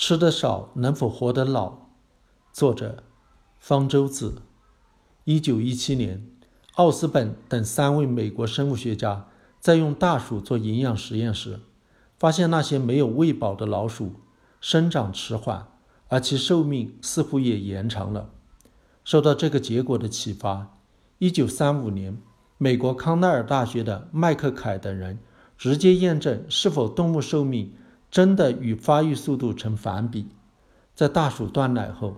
[0.00, 1.72] 吃得少能否活得老？
[2.52, 3.02] 作者：
[3.58, 4.42] 方舟子。
[5.24, 6.24] 一九一七年，
[6.76, 9.26] 奥斯本等三位美国生物学家
[9.58, 11.58] 在用大鼠做营养实验时，
[12.16, 14.12] 发现那些没有喂饱的老鼠
[14.60, 15.66] 生长迟缓，
[16.06, 18.30] 而其寿命似乎也延长了。
[19.02, 20.78] 受到这个结果的启发，
[21.18, 22.16] 一九三五年，
[22.56, 25.18] 美国康奈尔大学的麦克凯等人
[25.56, 27.74] 直接验证是否动物寿命
[28.10, 30.26] 真的与发育速度成反比。
[30.94, 32.16] 在大鼠断奶后，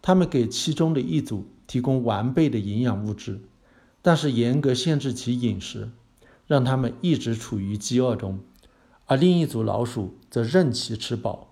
[0.00, 3.40] 他们给其中的一组提供完备的营养物质，
[4.00, 5.90] 但是严格限制其饮食，
[6.46, 8.38] 让他们一直处于饥饿中；
[9.06, 11.48] 而另一组老鼠则任其吃饱。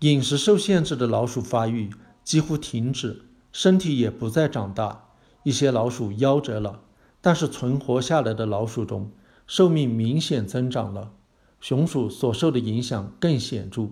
[0.00, 1.90] 饮食受限制的老鼠发育
[2.22, 5.06] 几乎停止，身体也不再长大。
[5.44, 6.80] 一些老鼠夭折了，
[7.20, 9.10] 但是存活下来的老鼠中，
[9.46, 11.12] 寿命明显增长了。
[11.60, 13.88] 雄鼠所受的影响更显著。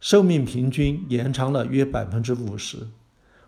[0.00, 2.88] 寿命平均延长了约百分之五十。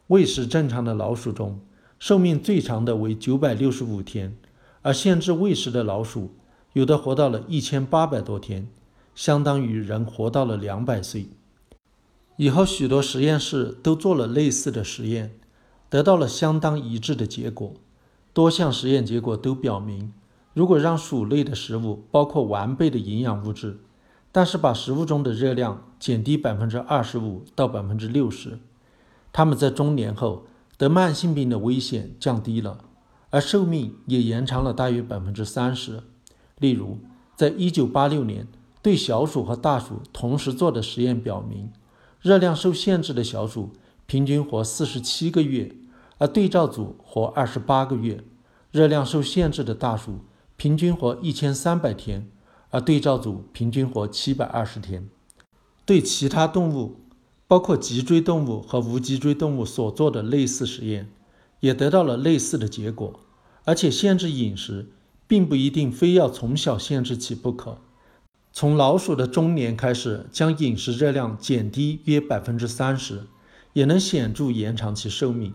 [0.07, 1.61] 喂食正常的老鼠中，
[1.99, 4.37] 寿命最长的为九百六十五天，
[4.83, 6.31] 而限制喂食的老鼠，
[6.73, 8.69] 有的活到了一千八百多天，
[9.15, 11.27] 相当于人活到了两百岁。
[12.37, 15.39] 以后许多实验室都做了类似的实验，
[15.91, 17.75] 得到了相当一致的结果。
[18.33, 20.13] 多项实验结果都表明，
[20.57, 23.79] 如果让鼠类的食物包括完备的营养物质，
[24.33, 28.59] 但是把食物中的热量减低百分之二十五到百分之六十，
[29.35, 30.47] 它们在中年后
[30.79, 32.79] 得慢性病的危险降低了，
[33.29, 36.03] 而寿命也延长了大约百分之三十。
[36.59, 37.01] 例如，
[37.35, 38.49] 在一九八六年
[38.81, 41.71] 对小鼠和大鼠同时做的实验表明，
[42.23, 43.73] 热量受限制的小鼠
[44.07, 45.71] 平均活四十七个月，
[46.17, 48.23] 而对照组活二十八个月；
[48.71, 50.21] 热量受限制的大鼠
[50.57, 52.31] 平均活一千三百天。
[52.71, 55.09] 而对照组平均活七百二十天。
[55.87, 56.97] 对其他动物，
[57.47, 61.09] 包括脊椎动物和无脊椎动物所做的类似实验，
[61.61, 63.21] 也得到了类似的结果。
[63.65, 64.91] 而且限制饮食，
[65.29, 67.79] 并不一定非要从小限制起不可。
[68.53, 73.23] 从老鼠的中年开始，将饮食热量减低约百分之三十，
[73.75, 75.55] 也能显著延长其寿命。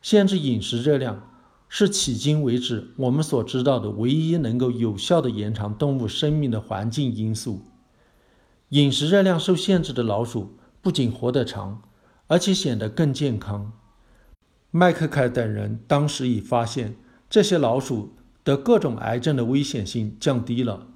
[0.00, 1.30] 限制饮食热量。
[1.68, 7.62] 是迄今为止我们所知道的唯一能够有效的延长动物生命的环境因素。
[8.70, 11.82] 饮食热量受限制的老鼠不仅活得长，
[12.28, 13.72] 而且显得更健康。
[14.70, 16.96] 麦克凯等人当时已发现，
[17.28, 20.86] 这些老鼠得各种癌症的危险性降低了，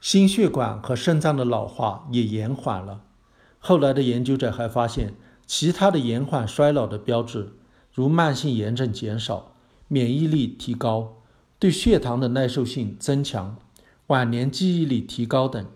[0.00, 3.02] 心血管和肾脏的老化也延缓了。
[3.58, 5.14] 后来的研究者还发现，
[5.46, 7.54] 其他的延缓衰老的标志，
[7.92, 9.54] 如慢性炎症减少。
[9.88, 11.16] 免疫力提高，
[11.58, 13.56] 对血糖的耐受性增强，
[14.08, 15.66] 晚年记忆力提高等。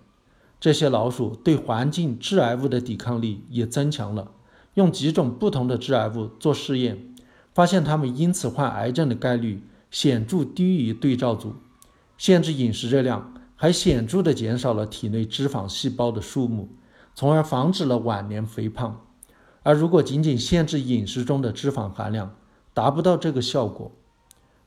[0.60, 4.30] 这些老鼠对环境致癌物的抵抗力也增强了。
[4.74, 7.14] 用几种不同的致癌物做试验，
[7.52, 11.54] 发现它们因此患癌症的概率显著低于对照组。
[12.16, 16.68] 限制饮食热量还显著地减少了体内脂肪细胞的数目，
[17.14, 19.04] 从而防止了晚年肥胖。
[19.62, 22.34] 而如果仅仅限制饮食中的脂肪含量，
[22.72, 23.90] 达不到这个效果。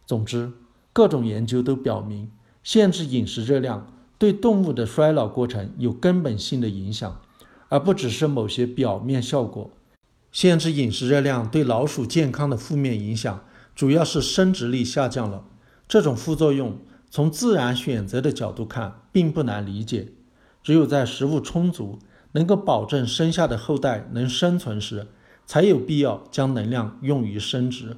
[0.06, 0.52] 总之，
[0.94, 2.30] 各种研究都表明，
[2.64, 7.22] 限制饮食热量对动物的衰老过程有根本性的影响，
[7.70, 9.72] 而不只是某些表面效果。
[10.32, 15.46] 限制饮食热量对老鼠健康的负面影响，主要是生殖力下降了。
[15.88, 16.78] 这种副作用
[17.10, 20.10] 从自然选择的角度看，并不难理解。
[20.62, 22.00] 只有在食物充足、
[22.34, 25.08] 能够保证生下的后代能生存时，
[25.46, 27.96] 才有必要将能量用于生殖。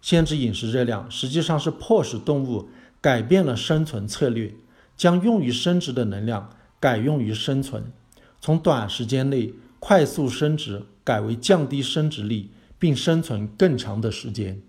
[0.00, 2.68] 限制饮食热量实际上是迫使动物
[3.00, 4.54] 改变了生存策略，
[4.96, 7.92] 将用于生殖的能量改用于生存，
[8.40, 14.62] 从短时间内快速生殖改为降低生殖力并生存更长的时间。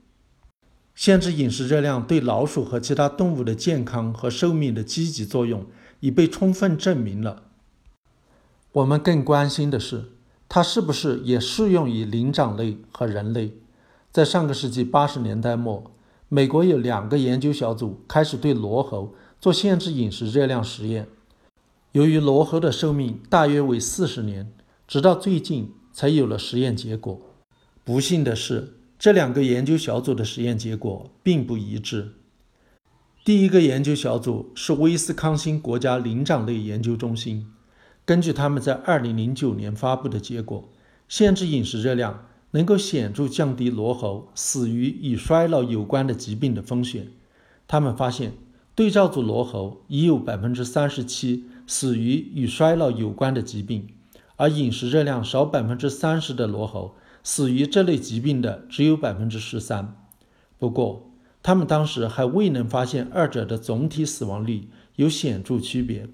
[0.93, 5.65] 限制饮食热量对老鼠和其他动物的健康和寿命的积极作用
[6.01, 7.43] 已被充分证明了。
[8.73, 10.11] 我们更关心的是，
[10.49, 13.53] 它是不是也适用于灵长类和人类？
[14.11, 15.89] 在上个世纪八十年代末，
[16.27, 21.07] 美国有两个研究小组开始对罗猴做限制饮食热量实验。
[21.93, 24.51] 由于罗猴的寿命大约为四十年，
[24.85, 27.21] 直到最近才有了实验结果。
[27.85, 32.15] 不幸的是，这两个研究小组的实验结果并不一致。
[33.23, 37.47] 第一个研究小组是威斯康星国家灵长类研究中心，
[38.03, 40.67] 根据他们在二零零九年发布的结果，
[41.07, 42.25] 限制饮食热量。
[42.51, 47.07] 能够显著降低罗猴死于与衰老有关的疾病的风险。
[47.67, 48.33] 他们发现，
[48.75, 53.87] 对照组罗猴已有百分之三十七死于与衰老有关的疾病，
[54.35, 59.95] 而饮食热量少百分之三十的罗猴，死于这类疾病的只有百分之十三。
[60.57, 61.11] 不过，
[61.41, 66.07] 他们当时还未能发现二者的总体死亡率有显著区别。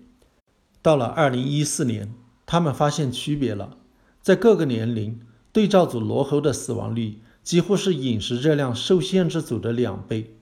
[0.82, 2.14] 到了二零一四年，
[2.46, 3.78] 他们发现区别了，
[4.22, 5.20] 在各个年龄
[5.52, 10.36] 对照组罗猴的死亡率几乎是饮食热量受限制组的两倍。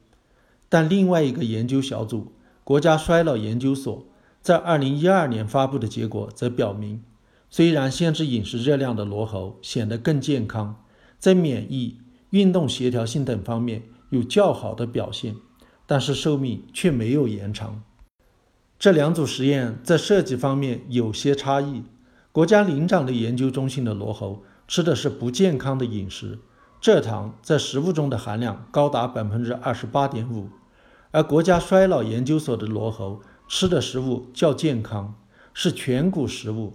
[0.68, 4.06] 但另外一个研究小组——国家衰老研究所，
[4.42, 7.04] 在二零一二年发布的结果则表明，
[7.50, 10.84] 虽然限制饮食热量的罗猴显得更健康，
[11.20, 12.00] 在免疫、
[12.32, 15.36] 运动协调性等方面有较好的表现，
[15.86, 17.84] 但是寿命却没有延长。
[18.78, 21.84] 这两组实验在设计方面有些差异。
[22.32, 26.40] 国家灵长类研究中心的罗猴吃的是不健康的饮食。
[26.82, 30.50] 蔗糖在食物中的含量高达百分之二十八点五，
[31.12, 35.16] 而国家衰老研究所的罗猴吃的食物较健康，
[35.54, 36.74] 是全谷食物，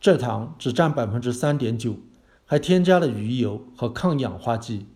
[0.00, 1.96] 蔗糖只占百分之三点九，
[2.44, 4.86] 还添加了鱼油和抗氧化剂。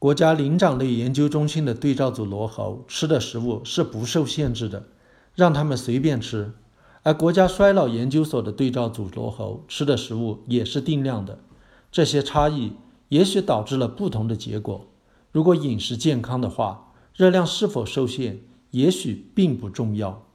[0.00, 4.88] 国家灵长类研究中心的对照组罗猴吃的食物是不受限制的，
[5.34, 6.50] 让他们随便吃；
[7.04, 11.38] 而国家衰老研究所的对照组罗猴吃的食物也是定量的，
[11.92, 12.72] 这些差异。
[13.10, 14.86] 也许导致了不同的结果。
[15.30, 18.40] 如果饮食健康的话，热量是否受限，
[18.70, 20.26] 也许并不重要。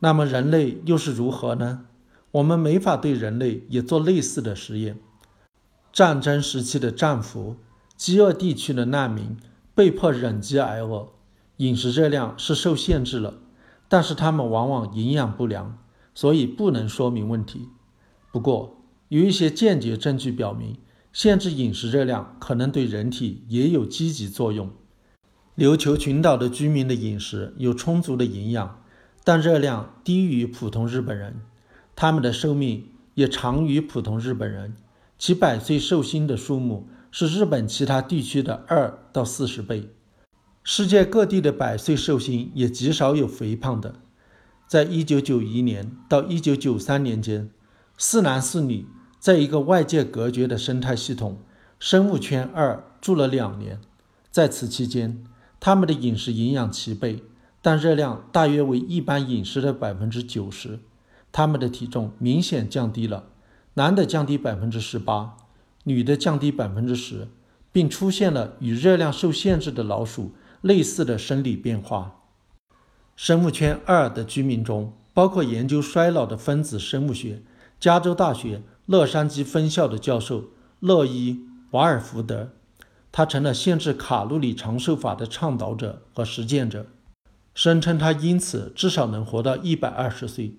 [0.00, 1.86] 那么人类又是如何呢？
[2.32, 4.98] 我们没法对人类也做类似的实验。
[5.92, 7.56] 战争时期的战俘、
[7.96, 9.36] 饥饿地区的难民
[9.74, 11.08] 被迫忍饥挨饿，
[11.58, 13.34] 饮食热量是受限制了，
[13.88, 15.78] 但是他们往往营养不良，
[16.14, 17.68] 所以不能说明问题。
[18.32, 20.76] 不过，有一些间接证据表明。
[21.12, 24.68] 限制饮食热量可能对人体也有积极作用。
[25.56, 28.82] 琉球群岛的居民的饮食有充足的营养，
[29.22, 31.36] 但热量低于普通日本人，
[31.94, 34.74] 他们的寿命也长于普通日本人，
[35.16, 39.88] 其百岁寿星的数目是日本其他地区的二到四十倍。
[40.64, 44.00] 世界各地的百岁寿星也极少有肥胖的。
[44.66, 47.50] 在一九九一年到一九九三年间，
[47.96, 48.86] 四男四女。
[49.18, 51.38] 在一个外界隔绝的生态系统——
[51.80, 53.80] 生物圈二住了两年，
[54.30, 55.24] 在此期间，
[55.58, 57.22] 他们的饮食营养齐备，
[57.62, 60.80] 但热量大约为一般饮食的百分之九十。
[61.32, 63.30] 他们的体重明显降低了，
[63.74, 65.38] 男的降低百分之十八，
[65.84, 67.28] 女的降低百分之十，
[67.72, 72.23] 并出现了与热量受限制的老鼠类似的生理变化。
[73.16, 77.42] 生物圈二的居民中，包括研究衰老的分子生物学，
[77.78, 78.62] 加州大学。
[78.86, 81.32] 洛杉矶分校的教授勒伊·
[81.70, 82.50] 瓦尔福德，
[83.10, 86.84] 他成了限制卡路里长寿法的倡导者和实践者，
[87.54, 90.58] 声称他因此至少能活到一百二十岁。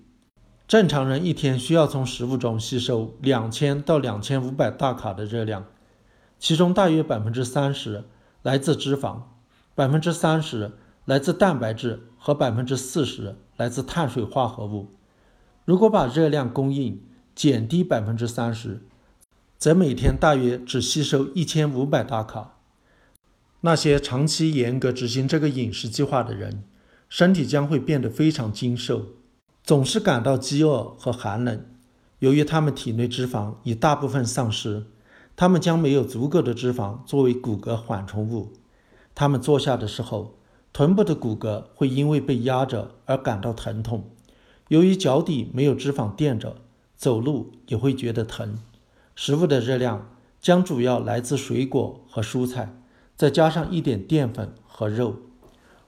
[0.66, 5.66] 正常人一天需要从食物中吸收两千到两千五百大卡的热量，
[6.40, 8.02] 其中大约百分之三十
[8.42, 9.20] 来自脂肪，
[9.76, 10.72] 百分之三十
[11.06, 14.88] 来自蛋白质和百分之四十来自碳水化合物。
[15.64, 17.00] 如果把热量供应，
[17.32, 18.82] 减低百分之三十，
[19.56, 22.56] 则每天大约只吸收一千五百大卡。
[23.60, 26.64] 那些长期严格执行这个饮食计划的人，
[27.08, 29.06] 身体将会变得非常精瘦，
[29.62, 31.64] 总是感到饥饿和寒冷。
[32.18, 34.86] 由于他们体内脂肪已大部分丧失，
[35.36, 38.52] 他们将没有足够的脂肪作为骨骼缓冲物。
[39.14, 40.38] 他们坐下的时候，
[40.76, 44.10] 臀部的骨骼会因为被压着而感到疼痛。
[44.68, 46.56] 由于脚底没有脂肪垫着。
[46.94, 48.58] 走路也会觉得疼。
[49.14, 52.74] 食物的热量将主要来自水果和蔬菜，
[53.14, 55.16] 再加上一点淀粉和肉。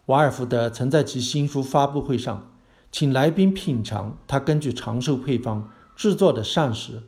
[0.07, 2.51] 瓦尔福德曾在其新书发布会上
[2.91, 7.03] 请来宾品尝他根据长寿配方制作的膳食，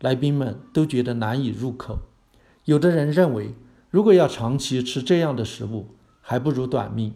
[0.00, 1.98] 来宾们都觉得难以入口。
[2.64, 3.56] 有的人认为，
[3.90, 7.14] 如果要长期吃这样的食物，还不如短命。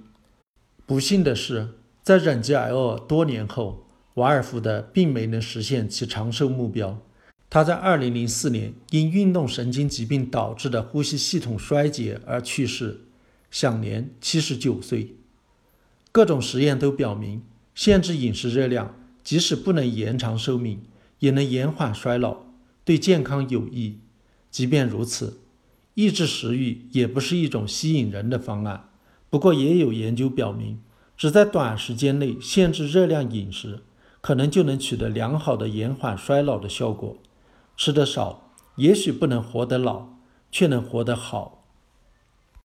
[0.89, 1.69] 不幸的是，
[2.03, 3.85] 在忍饥挨饿多年后。
[4.15, 7.03] 瓦尔福德并没能实现其长寿目标。
[7.51, 13.03] 他在2004年因运动神经疾病导致的呼吸系统衰竭而去世，
[13.51, 15.15] 享年79岁。
[16.11, 17.43] 各种实验都表明，
[17.75, 20.81] 限制饮食热量即使不能延长寿命，
[21.19, 22.47] 也能延缓衰老，
[22.87, 23.99] 对健康有益。
[24.51, 25.39] 即便如此，
[25.93, 28.88] 抑制食欲也不是一种吸引人的方案。
[29.31, 30.81] 不过，也有研究表明，
[31.17, 33.81] 只在短时间内限制热量饮食。
[34.21, 37.17] 可能就能取得良好的延缓衰老的效果。
[37.77, 40.09] 吃得少，也许不能活得老，
[40.51, 41.58] 却能活得好。